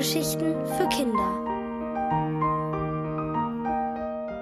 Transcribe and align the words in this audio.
Hörgeschichten 0.00 0.54
für 0.78 0.88
Kinder. 0.88 1.30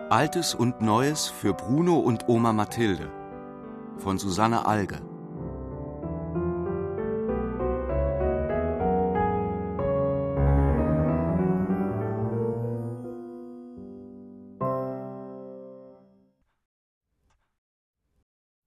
Altes 0.08 0.54
und 0.54 0.80
Neues 0.80 1.26
für 1.26 1.52
Bruno 1.52 1.98
und 1.98 2.28
Oma 2.28 2.52
Mathilde 2.52 3.10
von 3.96 4.18
Susanne 4.18 4.66
Alge. 4.66 5.00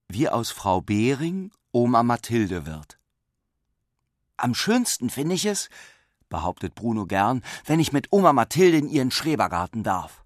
Wie 0.08 0.28
aus 0.28 0.50
Frau 0.50 0.82
Behring 0.82 1.52
Oma 1.72 2.02
Mathilde 2.02 2.66
wird. 2.66 2.98
Am 4.36 4.54
schönsten 4.54 5.08
finde 5.08 5.36
ich 5.36 5.46
es, 5.46 5.70
behauptet 6.32 6.74
Bruno 6.74 7.04
gern, 7.04 7.42
wenn 7.66 7.78
ich 7.78 7.92
mit 7.92 8.08
Oma 8.10 8.32
Mathilde 8.32 8.78
in 8.78 8.88
ihren 8.88 9.10
Schrebergarten 9.10 9.82
darf. 9.84 10.24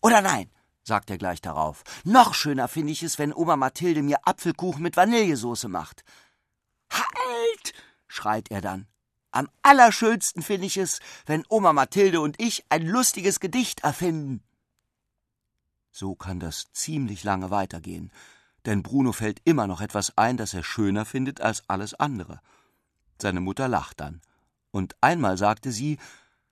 Oder 0.00 0.22
nein, 0.22 0.50
sagt 0.82 1.10
er 1.10 1.18
gleich 1.18 1.42
darauf. 1.42 1.84
Noch 2.04 2.32
schöner 2.32 2.68
finde 2.68 2.92
ich 2.92 3.02
es, 3.02 3.18
wenn 3.18 3.34
Oma 3.34 3.56
Mathilde 3.56 4.02
mir 4.02 4.26
Apfelkuchen 4.26 4.82
mit 4.82 4.96
Vanillesoße 4.96 5.68
macht. 5.68 6.04
Halt! 6.90 7.74
schreit 8.08 8.50
er 8.50 8.62
dann. 8.62 8.86
Am 9.30 9.48
allerschönsten 9.62 10.42
finde 10.42 10.66
ich 10.66 10.78
es, 10.78 11.00
wenn 11.26 11.44
Oma 11.50 11.74
Mathilde 11.74 12.22
und 12.22 12.40
ich 12.40 12.64
ein 12.70 12.86
lustiges 12.86 13.38
Gedicht 13.38 13.80
erfinden. 13.80 14.42
So 15.90 16.14
kann 16.14 16.40
das 16.40 16.72
ziemlich 16.72 17.24
lange 17.24 17.50
weitergehen, 17.50 18.10
denn 18.64 18.82
Bruno 18.82 19.12
fällt 19.12 19.42
immer 19.44 19.66
noch 19.66 19.82
etwas 19.82 20.16
ein, 20.16 20.38
das 20.38 20.54
er 20.54 20.64
schöner 20.64 21.04
findet 21.04 21.42
als 21.42 21.68
alles 21.68 21.92
andere. 21.92 22.40
Seine 23.20 23.40
Mutter 23.40 23.68
lacht 23.68 24.00
dann. 24.00 24.22
Und 24.76 24.94
einmal 25.00 25.38
sagte 25.38 25.72
sie, 25.72 25.96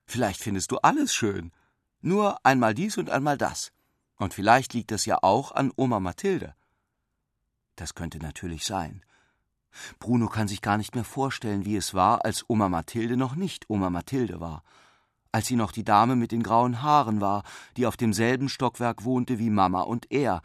vielleicht 0.06 0.40
findest 0.40 0.70
du 0.72 0.78
alles 0.78 1.12
schön. 1.12 1.52
Nur 2.00 2.38
einmal 2.42 2.72
dies 2.72 2.96
und 2.96 3.10
einmal 3.10 3.36
das. 3.36 3.70
Und 4.16 4.32
vielleicht 4.32 4.72
liegt 4.72 4.92
es 4.92 5.04
ja 5.04 5.18
auch 5.20 5.52
an 5.52 5.70
Oma 5.76 6.00
Mathilde. 6.00 6.54
Das 7.76 7.94
könnte 7.94 8.20
natürlich 8.20 8.64
sein. 8.64 9.04
Bruno 9.98 10.28
kann 10.28 10.48
sich 10.48 10.62
gar 10.62 10.78
nicht 10.78 10.94
mehr 10.94 11.04
vorstellen, 11.04 11.66
wie 11.66 11.76
es 11.76 11.92
war, 11.92 12.24
als 12.24 12.48
Oma 12.48 12.70
Mathilde 12.70 13.18
noch 13.18 13.34
nicht 13.34 13.68
Oma 13.68 13.90
Mathilde 13.90 14.40
war. 14.40 14.62
Als 15.30 15.46
sie 15.46 15.56
noch 15.56 15.70
die 15.70 15.84
Dame 15.84 16.16
mit 16.16 16.32
den 16.32 16.42
grauen 16.42 16.80
Haaren 16.80 17.20
war, 17.20 17.42
die 17.76 17.84
auf 17.84 17.98
demselben 17.98 18.48
Stockwerk 18.48 19.04
wohnte 19.04 19.38
wie 19.38 19.50
Mama 19.50 19.82
und 19.82 20.10
er 20.10 20.40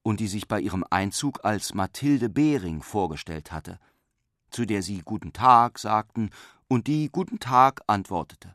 und 0.00 0.20
die 0.20 0.28
sich 0.28 0.48
bei 0.48 0.62
ihrem 0.62 0.82
Einzug 0.88 1.44
als 1.44 1.74
Mathilde 1.74 2.30
Behring 2.30 2.80
vorgestellt 2.80 3.52
hatte, 3.52 3.78
zu 4.48 4.64
der 4.64 4.80
sie 4.80 5.02
Guten 5.04 5.34
Tag 5.34 5.78
sagten 5.78 6.30
und 6.68 6.86
die 6.86 7.08
Guten 7.10 7.40
Tag 7.40 7.80
antwortete. 7.86 8.54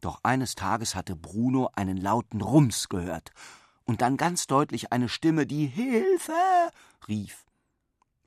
Doch 0.00 0.20
eines 0.24 0.56
Tages 0.56 0.94
hatte 0.94 1.14
Bruno 1.14 1.70
einen 1.74 1.96
lauten 1.96 2.40
Rums 2.40 2.88
gehört 2.88 3.30
und 3.84 4.02
dann 4.02 4.16
ganz 4.16 4.46
deutlich 4.46 4.92
eine 4.92 5.08
Stimme, 5.08 5.46
die 5.46 5.66
Hilfe 5.66 6.32
rief. 7.08 7.46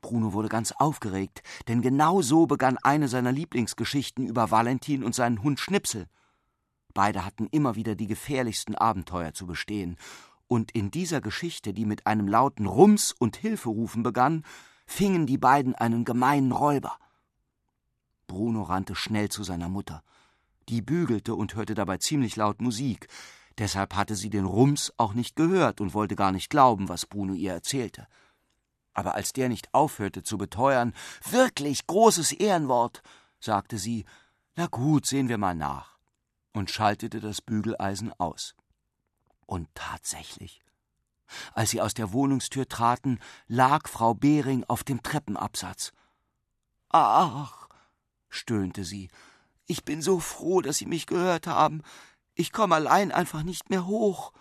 Bruno 0.00 0.32
wurde 0.32 0.48
ganz 0.48 0.72
aufgeregt, 0.72 1.42
denn 1.68 1.82
genau 1.82 2.22
so 2.22 2.46
begann 2.46 2.78
eine 2.78 3.08
seiner 3.08 3.32
Lieblingsgeschichten 3.32 4.26
über 4.26 4.50
Valentin 4.50 5.04
und 5.04 5.14
seinen 5.14 5.42
Hund 5.42 5.60
Schnipsel. 5.60 6.06
Beide 6.94 7.24
hatten 7.24 7.46
immer 7.50 7.74
wieder 7.74 7.94
die 7.94 8.06
gefährlichsten 8.06 8.74
Abenteuer 8.74 9.34
zu 9.34 9.46
bestehen, 9.46 9.96
und 10.48 10.70
in 10.70 10.92
dieser 10.92 11.20
Geschichte, 11.20 11.74
die 11.74 11.84
mit 11.84 12.06
einem 12.06 12.28
lauten 12.28 12.66
Rums 12.66 13.12
und 13.12 13.36
Hilferufen 13.36 14.04
begann, 14.04 14.44
fingen 14.86 15.26
die 15.26 15.38
beiden 15.38 15.74
einen 15.74 16.04
gemeinen 16.04 16.52
Räuber. 16.52 16.96
Bruno 18.26 18.62
rannte 18.62 18.94
schnell 18.94 19.28
zu 19.28 19.44
seiner 19.44 19.68
Mutter. 19.68 20.02
Die 20.68 20.82
bügelte 20.82 21.34
und 21.34 21.54
hörte 21.54 21.74
dabei 21.74 21.98
ziemlich 21.98 22.36
laut 22.36 22.60
Musik. 22.60 23.08
Deshalb 23.58 23.94
hatte 23.94 24.16
sie 24.16 24.30
den 24.30 24.44
Rums 24.44 24.92
auch 24.96 25.14
nicht 25.14 25.36
gehört 25.36 25.80
und 25.80 25.94
wollte 25.94 26.16
gar 26.16 26.32
nicht 26.32 26.50
glauben, 26.50 26.88
was 26.88 27.06
Bruno 27.06 27.34
ihr 27.34 27.52
erzählte. 27.52 28.06
Aber 28.92 29.14
als 29.14 29.32
der 29.32 29.48
nicht 29.48 29.72
aufhörte 29.72 30.22
zu 30.22 30.38
beteuern, 30.38 30.94
wirklich 31.30 31.86
großes 31.86 32.32
Ehrenwort, 32.32 33.02
sagte 33.40 33.78
sie, 33.78 34.04
na 34.56 34.66
gut, 34.66 35.06
sehen 35.06 35.28
wir 35.28 35.38
mal 35.38 35.54
nach, 35.54 35.98
und 36.52 36.70
schaltete 36.70 37.20
das 37.20 37.42
Bügeleisen 37.42 38.12
aus. 38.18 38.54
Und 39.44 39.68
tatsächlich, 39.74 40.62
als 41.52 41.70
sie 41.70 41.80
aus 41.80 41.94
der 41.94 42.12
Wohnungstür 42.12 42.68
traten, 42.68 43.20
lag 43.46 43.88
Frau 43.88 44.14
Behring 44.14 44.64
auf 44.64 44.82
dem 44.82 45.02
Treppenabsatz. 45.02 45.92
Ach, 46.88 47.65
stöhnte 48.36 48.84
sie. 48.84 49.08
Ich 49.66 49.84
bin 49.84 50.00
so 50.02 50.20
froh, 50.20 50.60
dass 50.60 50.78
Sie 50.78 50.86
mich 50.86 51.06
gehört 51.06 51.46
haben. 51.46 51.82
Ich 52.34 52.52
komme 52.52 52.76
allein 52.76 53.10
einfach 53.10 53.42
nicht 53.42 53.70
mehr 53.70 53.86
hoch. 53.86 54.32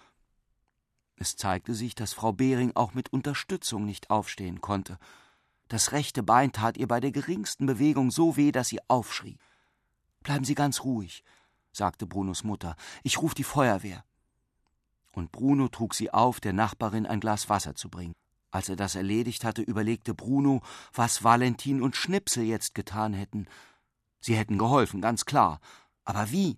Es 1.17 1.35
zeigte 1.35 1.73
sich, 1.73 1.95
dass 1.95 2.13
Frau 2.13 2.33
Behring 2.33 2.73
auch 2.75 2.94
mit 2.94 3.11
Unterstützung 3.11 3.85
nicht 3.85 4.09
aufstehen 4.09 4.61
konnte. 4.61 5.00
Das 5.67 5.94
rechte 5.94 6.22
Bein 6.22 6.51
tat 6.51 6.78
ihr 6.78 6.88
bei 6.88 7.00
der 7.00 7.11
geringsten 7.11 7.66
Bewegung 7.66 8.11
so 8.11 8.38
weh, 8.38 8.51
dass 8.51 8.67
sie 8.67 8.79
aufschrie. 8.88 9.38
Bleiben 10.22 10.44
Sie 10.44 10.56
ganz 10.56 10.83
ruhig, 10.83 11.23
sagte 11.72 12.06
Brunos 12.06 12.44
Mutter. 12.44 12.75
Ich 13.03 13.22
ruf 13.22 13.33
die 13.33 13.44
Feuerwehr. 13.44 14.03
Und 15.12 15.31
Bruno 15.31 15.69
trug 15.69 15.94
sie 15.94 16.12
auf, 16.12 16.39
der 16.39 16.53
Nachbarin 16.53 17.06
ein 17.06 17.19
Glas 17.19 17.50
Wasser 17.50 17.75
zu 17.75 17.89
bringen. 17.89 18.13
Als 18.51 18.69
er 18.69 18.75
das 18.75 18.95
erledigt 18.95 19.44
hatte, 19.44 19.62
überlegte 19.62 20.13
Bruno, 20.13 20.62
was 20.94 21.23
Valentin 21.23 21.81
und 21.81 21.95
Schnipsel 21.95 22.44
jetzt 22.44 22.75
getan 22.75 23.13
hätten. 23.13 23.47
Sie 24.25 24.36
hätten 24.36 24.58
geholfen, 24.58 25.02
ganz 25.02 25.25
klar. 25.25 25.59
Aber 26.03 26.31
wie? 26.31 26.58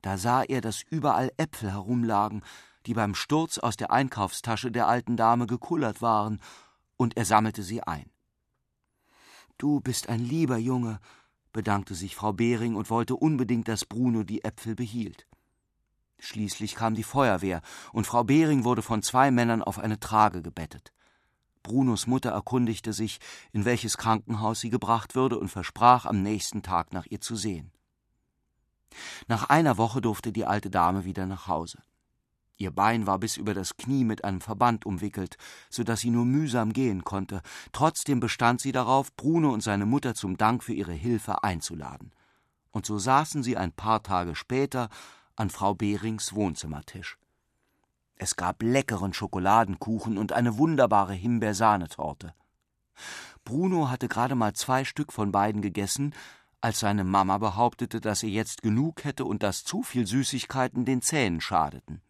Da 0.00 0.16
sah 0.16 0.42
er, 0.42 0.62
dass 0.62 0.80
überall 0.88 1.30
Äpfel 1.36 1.70
herumlagen, 1.70 2.42
die 2.86 2.94
beim 2.94 3.14
Sturz 3.14 3.58
aus 3.58 3.76
der 3.76 3.90
Einkaufstasche 3.90 4.70
der 4.72 4.88
alten 4.88 5.18
Dame 5.18 5.46
gekullert 5.46 6.00
waren, 6.00 6.40
und 6.96 7.14
er 7.18 7.26
sammelte 7.26 7.62
sie 7.62 7.82
ein. 7.82 8.10
Du 9.58 9.80
bist 9.80 10.08
ein 10.08 10.20
lieber 10.20 10.56
Junge, 10.56 10.98
bedankte 11.52 11.94
sich 11.94 12.16
Frau 12.16 12.32
Behring 12.32 12.74
und 12.74 12.88
wollte 12.88 13.16
unbedingt, 13.16 13.68
dass 13.68 13.84
Bruno 13.84 14.22
die 14.22 14.42
Äpfel 14.42 14.74
behielt. 14.74 15.26
Schließlich 16.18 16.74
kam 16.74 16.94
die 16.94 17.02
Feuerwehr, 17.02 17.60
und 17.92 18.06
Frau 18.06 18.24
Behring 18.24 18.64
wurde 18.64 18.80
von 18.80 19.02
zwei 19.02 19.30
Männern 19.30 19.62
auf 19.62 19.78
eine 19.78 20.00
Trage 20.00 20.40
gebettet. 20.40 20.94
Brunos 21.66 22.06
Mutter 22.06 22.30
erkundigte 22.30 22.92
sich, 22.92 23.18
in 23.52 23.64
welches 23.64 23.98
Krankenhaus 23.98 24.60
sie 24.60 24.70
gebracht 24.70 25.16
würde 25.16 25.36
und 25.36 25.48
versprach, 25.48 26.06
am 26.06 26.22
nächsten 26.22 26.62
Tag 26.62 26.92
nach 26.92 27.06
ihr 27.06 27.20
zu 27.20 27.34
sehen. 27.34 27.72
Nach 29.26 29.48
einer 29.48 29.76
Woche 29.76 30.00
durfte 30.00 30.30
die 30.30 30.44
alte 30.44 30.70
Dame 30.70 31.04
wieder 31.04 31.26
nach 31.26 31.48
Hause. 31.48 31.82
Ihr 32.56 32.70
Bein 32.70 33.08
war 33.08 33.18
bis 33.18 33.36
über 33.36 33.52
das 33.52 33.76
Knie 33.76 34.04
mit 34.04 34.22
einem 34.22 34.40
Verband 34.40 34.86
umwickelt, 34.86 35.38
so 35.68 35.82
dass 35.82 36.00
sie 36.00 36.10
nur 36.10 36.24
mühsam 36.24 36.72
gehen 36.72 37.02
konnte. 37.02 37.42
Trotzdem 37.72 38.20
bestand 38.20 38.60
sie 38.60 38.70
darauf, 38.70 39.14
Bruno 39.16 39.50
und 39.50 39.62
seine 39.62 39.86
Mutter 39.86 40.14
zum 40.14 40.36
Dank 40.36 40.62
für 40.62 40.72
ihre 40.72 40.94
Hilfe 40.94 41.42
einzuladen. 41.42 42.12
Und 42.70 42.86
so 42.86 42.96
saßen 42.96 43.42
sie 43.42 43.56
ein 43.56 43.72
paar 43.72 44.04
Tage 44.04 44.36
später 44.36 44.88
an 45.34 45.50
Frau 45.50 45.74
Behrings 45.74 46.32
Wohnzimmertisch. 46.32 47.18
Es 48.16 48.36
gab 48.36 48.62
leckeren 48.62 49.12
Schokoladenkuchen 49.12 50.18
und 50.18 50.32
eine 50.32 50.56
wunderbare 50.56 51.12
Himbeersahnetorte. 51.12 52.34
Bruno 53.44 53.90
hatte 53.90 54.08
gerade 54.08 54.34
mal 54.34 54.54
zwei 54.54 54.84
Stück 54.84 55.12
von 55.12 55.30
beiden 55.30 55.62
gegessen, 55.62 56.14
als 56.62 56.80
seine 56.80 57.04
Mama 57.04 57.38
behauptete, 57.38 58.00
dass 58.00 58.22
er 58.22 58.30
jetzt 58.30 58.62
genug 58.62 59.04
hätte 59.04 59.24
und 59.24 59.42
dass 59.42 59.64
zu 59.64 59.82
viel 59.82 60.06
Süßigkeiten 60.06 60.84
den 60.84 61.02
Zähnen 61.02 61.40
schadeten. 61.40 62.00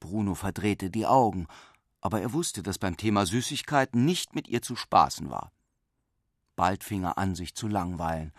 Bruno 0.00 0.34
verdrehte 0.34 0.90
die 0.90 1.06
Augen, 1.06 1.46
aber 2.00 2.20
er 2.20 2.32
wusste, 2.32 2.62
dass 2.62 2.78
beim 2.78 2.96
Thema 2.96 3.24
Süßigkeiten 3.24 4.04
nicht 4.04 4.34
mit 4.34 4.48
ihr 4.48 4.60
zu 4.60 4.76
spaßen 4.76 5.30
war. 5.30 5.52
Bald 6.56 6.84
fing 6.84 7.04
er 7.04 7.16
an, 7.16 7.34
sich 7.34 7.54
zu 7.54 7.68
langweilen, 7.68 8.32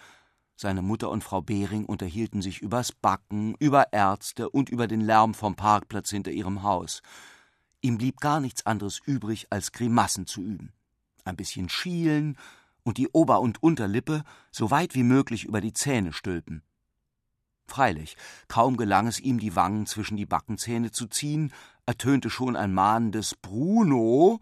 seine 0.56 0.82
Mutter 0.82 1.10
und 1.10 1.24
Frau 1.24 1.42
Behring 1.42 1.86
unterhielten 1.86 2.42
sich 2.42 2.62
übers 2.62 2.92
Backen, 2.92 3.56
über 3.60 3.92
Ärzte 3.92 4.50
und 4.50 4.70
über 4.70 4.88
den 4.88 5.02
Lärm 5.02 5.34
vom 5.34 5.56
Parkplatz 5.56 6.10
hinter 6.10 6.32
ihrem 6.32 6.64
Haus. 6.64 7.02
Ihm 7.82 7.98
blieb 7.98 8.20
gar 8.22 8.40
nichts 8.40 8.66
anderes 8.66 9.00
übrig, 9.06 9.48
als 9.50 9.72
Grimassen 9.72 10.26
zu 10.26 10.42
üben. 10.42 10.72
Ein 11.26 11.36
bisschen 11.36 11.70
schielen 11.70 12.38
und 12.84 12.98
die 12.98 13.10
Ober- 13.10 13.42
und 13.42 13.62
Unterlippe 13.62 14.24
so 14.52 14.72
weit 14.72 14.96
wie 14.96 15.04
möglich 15.04 15.44
über 15.46 15.60
die 15.60 15.74
Zähne 15.74 16.14
stülpen. 16.14 16.64
Freilich, 17.68 18.16
kaum 18.48 18.78
gelang 18.78 19.08
es 19.08 19.20
ihm, 19.20 19.40
die 19.40 19.56
Wangen 19.56 19.88
zwischen 19.88 20.18
die 20.18 20.26
Backenzähne 20.26 20.92
zu 20.92 21.08
ziehen, 21.08 21.52
ertönte 21.86 22.30
schon 22.30 22.56
ein 22.56 22.74
mahnendes 22.74 23.36
Bruno. 23.36 24.40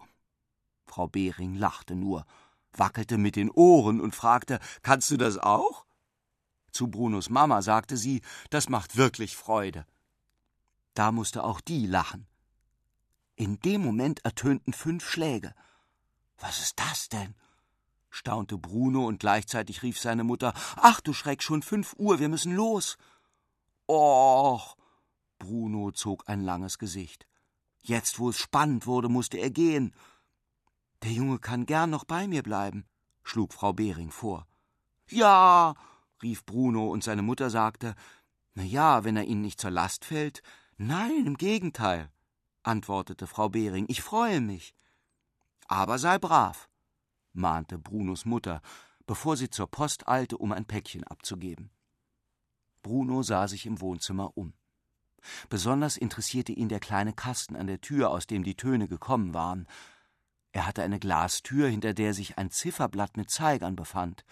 Frau 0.86 1.08
Behring 1.08 1.54
lachte 1.54 1.96
nur, 1.96 2.26
wackelte 2.72 3.18
mit 3.18 3.36
den 3.36 3.50
Ohren 3.50 4.00
und 4.00 4.14
fragte: 4.14 4.60
Kannst 4.82 5.10
du 5.10 5.16
das 5.16 5.38
auch? 5.38 5.83
Zu 6.74 6.88
Brunos 6.88 7.30
Mama 7.30 7.62
sagte 7.62 7.96
sie, 7.96 8.20
das 8.50 8.68
macht 8.68 8.96
wirklich 8.96 9.36
Freude. 9.36 9.86
Da 10.94 11.12
musste 11.12 11.44
auch 11.44 11.60
die 11.60 11.86
lachen. 11.86 12.26
In 13.36 13.60
dem 13.60 13.80
Moment 13.80 14.24
ertönten 14.24 14.72
fünf 14.72 15.08
Schläge. 15.08 15.54
Was 16.36 16.60
ist 16.60 16.80
das 16.80 17.08
denn? 17.08 17.36
staunte 18.10 18.58
Bruno 18.58 19.06
und 19.06 19.20
gleichzeitig 19.20 19.84
rief 19.84 20.00
seine 20.00 20.24
Mutter: 20.24 20.52
Ach 20.76 21.00
du 21.00 21.12
Schreck, 21.12 21.44
schon 21.44 21.62
fünf 21.62 21.94
Uhr, 21.96 22.18
wir 22.18 22.28
müssen 22.28 22.54
los. 22.56 22.96
Och! 23.88 24.76
Bruno 25.38 25.92
zog 25.92 26.28
ein 26.28 26.40
langes 26.40 26.78
Gesicht. 26.78 27.28
Jetzt, 27.82 28.18
wo 28.18 28.30
es 28.30 28.38
spannend 28.38 28.86
wurde, 28.88 29.08
musste 29.08 29.38
er 29.38 29.50
gehen. 29.50 29.94
Der 31.04 31.12
Junge 31.12 31.38
kann 31.38 31.66
gern 31.66 31.90
noch 31.90 32.04
bei 32.04 32.26
mir 32.26 32.42
bleiben, 32.42 32.84
schlug 33.22 33.52
Frau 33.52 33.72
Behring 33.72 34.10
vor. 34.10 34.46
Ja, 35.08 35.74
rief 36.24 36.44
Bruno, 36.44 36.88
und 36.88 37.04
seine 37.04 37.22
Mutter 37.22 37.50
sagte: 37.50 37.94
Na 38.54 38.64
ja, 38.64 39.04
wenn 39.04 39.16
er 39.16 39.24
Ihnen 39.24 39.42
nicht 39.42 39.60
zur 39.60 39.70
Last 39.70 40.04
fällt. 40.04 40.42
Nein, 40.76 41.24
im 41.26 41.36
Gegenteil, 41.36 42.10
antwortete 42.64 43.28
Frau 43.28 43.48
Behring. 43.48 43.84
Ich 43.88 44.02
freue 44.02 44.40
mich. 44.40 44.74
Aber 45.68 45.98
sei 45.98 46.18
brav, 46.18 46.68
mahnte 47.32 47.78
Brunos 47.78 48.24
Mutter, 48.24 48.60
bevor 49.06 49.36
sie 49.36 49.50
zur 49.50 49.70
Post 49.70 50.08
eilte, 50.08 50.36
um 50.36 50.52
ein 50.52 50.66
Päckchen 50.66 51.04
abzugeben. 51.04 51.70
Bruno 52.82 53.22
sah 53.22 53.46
sich 53.48 53.66
im 53.66 53.80
Wohnzimmer 53.80 54.36
um. 54.36 54.52
Besonders 55.48 55.96
interessierte 55.96 56.52
ihn 56.52 56.68
der 56.68 56.80
kleine 56.80 57.14
Kasten 57.14 57.56
an 57.56 57.66
der 57.66 57.80
Tür, 57.80 58.10
aus 58.10 58.26
dem 58.26 58.44
die 58.44 58.56
Töne 58.56 58.88
gekommen 58.88 59.32
waren. 59.32 59.66
Er 60.52 60.66
hatte 60.66 60.82
eine 60.82 60.98
Glastür, 60.98 61.68
hinter 61.68 61.94
der 61.94 62.12
sich 62.12 62.36
ein 62.36 62.50
Zifferblatt 62.50 63.16
mit 63.16 63.30
Zeigern 63.30 63.74
befand. 63.74 64.24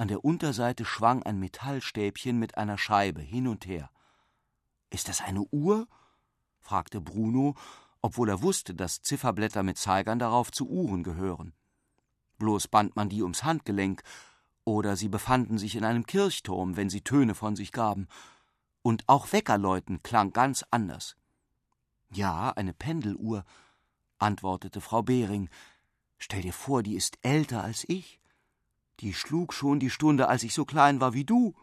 An 0.00 0.08
der 0.08 0.24
Unterseite 0.24 0.86
schwang 0.86 1.22
ein 1.24 1.38
Metallstäbchen 1.38 2.38
mit 2.38 2.56
einer 2.56 2.78
Scheibe 2.78 3.20
hin 3.20 3.46
und 3.46 3.66
her. 3.66 3.90
Ist 4.88 5.10
das 5.10 5.20
eine 5.20 5.42
Uhr? 5.50 5.88
fragte 6.58 7.02
Bruno, 7.02 7.54
obwohl 8.00 8.30
er 8.30 8.40
wusste, 8.40 8.74
dass 8.74 9.02
Zifferblätter 9.02 9.62
mit 9.62 9.76
Zeigern 9.76 10.18
darauf 10.18 10.50
zu 10.50 10.70
Uhren 10.70 11.02
gehören. 11.02 11.52
Bloß 12.38 12.68
band 12.68 12.96
man 12.96 13.10
die 13.10 13.20
ums 13.20 13.44
Handgelenk, 13.44 14.02
oder 14.64 14.96
sie 14.96 15.10
befanden 15.10 15.58
sich 15.58 15.76
in 15.76 15.84
einem 15.84 16.06
Kirchturm, 16.06 16.78
wenn 16.78 16.88
sie 16.88 17.02
Töne 17.02 17.34
von 17.34 17.54
sich 17.54 17.70
gaben. 17.70 18.08
Und 18.80 19.06
auch 19.06 19.34
Weckerläuten 19.34 20.02
klang 20.02 20.32
ganz 20.32 20.64
anders. 20.70 21.14
Ja, 22.10 22.52
eine 22.52 22.72
Pendeluhr, 22.72 23.44
antwortete 24.18 24.80
Frau 24.80 25.02
Behring. 25.02 25.50
Stell 26.16 26.40
dir 26.40 26.54
vor, 26.54 26.82
die 26.82 26.94
ist 26.94 27.18
älter 27.20 27.62
als 27.62 27.86
ich. 27.86 28.19
Die 29.00 29.14
schlug 29.14 29.54
schon 29.54 29.80
die 29.80 29.90
Stunde, 29.90 30.28
als 30.28 30.42
ich 30.42 30.52
so 30.52 30.64
klein 30.64 31.00
war 31.00 31.14
wie 31.14 31.24
du. 31.24 31.54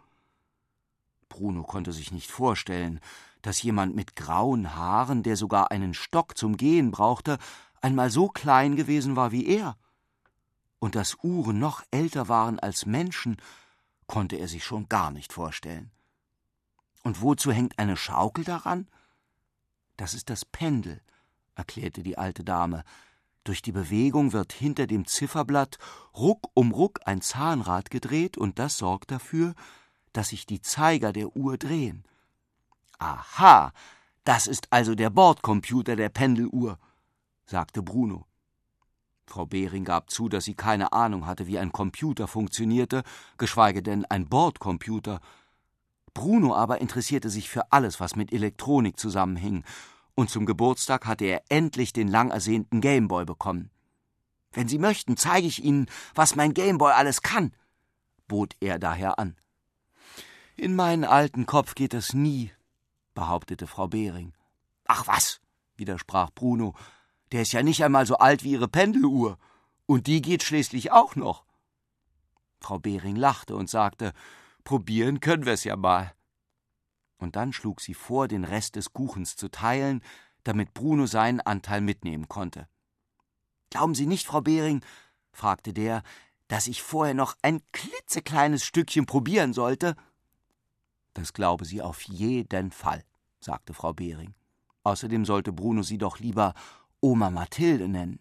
Bruno 1.29 1.63
konnte 1.63 1.93
sich 1.93 2.11
nicht 2.11 2.31
vorstellen, 2.31 2.99
dass 3.41 3.61
jemand 3.61 3.95
mit 3.95 4.15
grauen 4.15 4.75
Haaren, 4.75 5.23
der 5.23 5.35
sogar 5.35 5.71
einen 5.71 5.93
Stock 5.93 6.37
zum 6.37 6.57
Gehen 6.57 6.89
brauchte, 6.89 7.37
einmal 7.81 8.09
so 8.09 8.27
klein 8.27 8.75
gewesen 8.75 9.15
war 9.15 9.31
wie 9.31 9.45
er. 9.45 9.77
Und 10.79 10.95
dass 10.95 11.17
Uhren 11.23 11.59
noch 11.59 11.83
älter 11.91 12.27
waren 12.27 12.59
als 12.59 12.85
Menschen, 12.85 13.37
konnte 14.07 14.37
er 14.37 14.47
sich 14.47 14.63
schon 14.63 14.89
gar 14.89 15.11
nicht 15.11 15.33
vorstellen. 15.33 15.91
Und 17.03 17.21
wozu 17.21 17.51
hängt 17.51 17.77
eine 17.77 17.97
Schaukel 17.97 18.43
daran? 18.43 18.87
Das 19.95 20.13
ist 20.13 20.29
das 20.29 20.45
Pendel, 20.45 21.01
erklärte 21.55 22.03
die 22.03 22.17
alte 22.17 22.43
Dame. 22.43 22.83
Durch 23.47 23.61
die 23.61 23.71
Bewegung 23.71 24.33
wird 24.33 24.51
hinter 24.51 24.87
dem 24.87 25.07
Zifferblatt 25.07 25.77
Ruck 26.13 26.49
um 26.53 26.73
Ruck 26.73 26.99
ein 27.05 27.21
Zahnrad 27.21 27.89
gedreht 27.89 28.37
und 28.37 28.59
das 28.59 28.77
sorgt 28.77 29.09
dafür, 29.09 29.55
dass 30.11 30.29
sich 30.29 30.45
die 30.45 30.59
Zeiger 30.59 31.13
der 31.13 31.33
Uhr 31.33 31.57
drehen. 31.57 32.03
Aha, 32.99 33.71
das 34.25 34.47
ist 34.47 34.67
also 34.73 34.95
der 34.95 35.09
Bordcomputer 35.09 35.95
der 35.95 36.09
Pendeluhr, 36.09 36.77
sagte 37.45 37.81
Bruno. 37.81 38.25
Frau 39.27 39.45
Behring 39.45 39.85
gab 39.85 40.09
zu, 40.09 40.27
dass 40.27 40.43
sie 40.43 40.55
keine 40.55 40.91
Ahnung 40.91 41.25
hatte, 41.25 41.47
wie 41.47 41.57
ein 41.57 41.71
Computer 41.71 42.27
funktionierte, 42.27 43.03
geschweige 43.37 43.81
denn 43.81 44.03
ein 44.03 44.27
Bordcomputer. 44.27 45.21
Bruno 46.13 46.53
aber 46.53 46.81
interessierte 46.81 47.29
sich 47.29 47.49
für 47.49 47.71
alles, 47.71 48.01
was 48.01 48.17
mit 48.17 48.33
Elektronik 48.33 48.99
zusammenhing, 48.99 49.63
und 50.17 50.31
zum 50.31 50.47
Geburtstag 50.47 51.05
hatte 51.05 51.25
er 51.25 51.43
endlich 51.47 51.93
den 51.93 52.07
lang 52.07 52.31
ersehnten 52.31 52.81
Gameboy 52.81 53.23
bekommen. 53.23 53.69
Wenn 54.51 54.67
Sie 54.67 54.79
möchten, 54.79 55.15
zeige 55.15 55.45
ich 55.45 55.63
Ihnen, 55.63 55.85
was 56.15 56.35
mein 56.35 56.55
Gameboy 56.55 56.91
alles 56.91 57.21
kann, 57.21 57.53
bot 58.27 58.55
er 58.59 58.79
daher 58.79 59.19
an. 59.19 59.37
In 60.55 60.75
meinen 60.75 61.03
alten 61.03 61.45
Kopf 61.45 61.75
geht 61.75 61.93
das 61.93 62.13
nie, 62.13 62.51
behauptete 63.13 63.67
Frau 63.67 63.87
Behring. 63.87 64.33
Ach 64.85 65.05
was, 65.05 65.39
widersprach 65.75 66.31
Bruno, 66.31 66.73
der 67.31 67.43
ist 67.43 67.51
ja 67.51 67.61
nicht 67.61 67.83
einmal 67.83 68.07
so 68.07 68.17
alt 68.17 68.43
wie 68.43 68.53
Ihre 68.53 68.67
Pendeluhr, 68.67 69.37
und 69.85 70.07
die 70.07 70.23
geht 70.23 70.41
schließlich 70.41 70.91
auch 70.91 71.15
noch. 71.15 71.45
Frau 72.59 72.79
Behring 72.79 73.15
lachte 73.15 73.55
und 73.55 73.69
sagte, 73.69 74.13
probieren 74.63 75.19
können 75.19 75.45
wir 75.45 75.53
es 75.53 75.63
ja 75.63 75.75
mal. 75.75 76.16
Und 77.17 77.35
dann 77.35 77.53
schlug 77.53 77.81
sie 77.81 77.93
vor, 77.93 78.27
den 78.27 78.43
Rest 78.43 78.75
des 78.75 78.93
Kuchens 78.93 79.35
zu 79.35 79.49
teilen, 79.49 80.01
damit 80.43 80.73
Bruno 80.73 81.05
seinen 81.07 81.41
Anteil 81.41 81.81
mitnehmen 81.81 82.27
konnte. 82.27 82.67
Glauben 83.69 83.95
Sie 83.95 84.05
nicht, 84.05 84.25
Frau 84.25 84.41
Behring, 84.41 84.81
fragte 85.33 85.73
der, 85.73 86.03
dass 86.47 86.67
ich 86.67 86.81
vorher 86.81 87.13
noch 87.13 87.35
ein 87.41 87.61
klitzekleines 87.73 88.63
Stückchen 88.63 89.05
probieren 89.05 89.53
sollte? 89.53 89.95
Das 91.13 91.33
glaube 91.33 91.65
sie 91.65 91.81
auf 91.81 92.03
jeden 92.03 92.71
Fall, 92.71 93.03
sagte 93.39 93.73
Frau 93.73 93.93
Behring. 93.93 94.35
Außerdem 94.83 95.25
sollte 95.25 95.51
Bruno 95.51 95.83
sie 95.83 95.97
doch 95.97 96.19
lieber 96.19 96.53
Oma 97.01 97.29
Mathilde 97.29 97.87
nennen. 97.87 98.19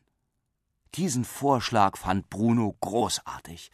Diesen 0.94 1.24
Vorschlag 1.24 1.96
fand 1.96 2.28
Bruno 2.30 2.74
großartig. 2.80 3.70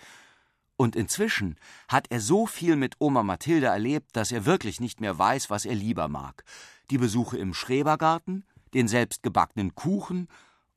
Und 0.83 0.97
inzwischen 0.97 1.55
hat 1.87 2.09
er 2.11 2.19
so 2.19 2.45
viel 2.45 2.75
mit 2.75 2.97
Oma 2.99 3.23
Mathilde 3.23 3.67
erlebt, 3.67 4.17
dass 4.17 4.33
er 4.33 4.47
wirklich 4.47 4.81
nicht 4.81 5.01
mehr 5.01 5.17
weiß, 5.17 5.49
was 5.49 5.65
er 5.65 5.77
lieber 5.77 6.09
mag. 6.09 6.43
Die 6.91 6.99
Besuche 6.99 7.39
im 7.39 7.55
Schrebergarten, 7.55 8.45
den 8.75 8.89
selbstgebackenen 8.89 9.77
Kuchen 9.77 10.27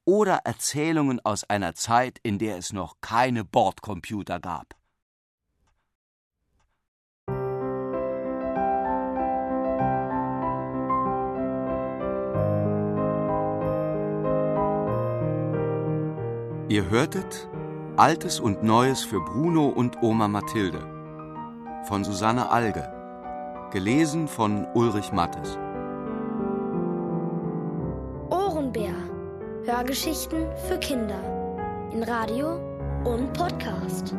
oder 0.04 0.42
Erzählungen 0.44 1.26
aus 1.26 1.44
einer 1.46 1.74
Zeit, 1.74 2.20
in 2.22 2.38
der 2.38 2.58
es 2.58 2.72
noch 2.72 2.98
keine 3.02 3.44
Bordcomputer 3.44 4.40
gab. 4.40 4.76
Ihr 16.70 16.90
hörtet 16.92 17.48
Altes 17.98 18.42
und 18.42 18.62
Neues 18.62 19.06
für 19.06 19.22
Bruno 19.22 19.68
und 19.68 20.04
Oma 20.04 20.28
Mathilde 20.28 20.86
von 21.88 22.04
Susanne 22.04 22.52
Alge, 22.52 22.92
gelesen 23.72 24.28
von 24.28 24.68
Ulrich 24.74 25.14
Mattes. 25.14 25.58
Ohrenbär. 28.30 28.94
Hörgeschichten 29.64 30.46
für 30.68 30.78
Kinder 30.78 31.22
in 31.94 32.04
Radio 32.04 32.60
und 33.06 33.32
Podcast. 33.32 34.14